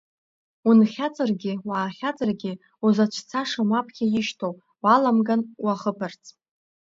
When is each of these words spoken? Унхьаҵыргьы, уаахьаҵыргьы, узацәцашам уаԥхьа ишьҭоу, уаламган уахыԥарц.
Унхьаҵыргьы, 0.67 1.53
уаахьаҵыргьы, 1.67 2.51
узацәцашам 2.85 3.69
уаԥхьа 3.73 4.05
ишьҭоу, 4.19 4.53
уаламган 4.83 5.41
уахыԥарц. 5.63 6.23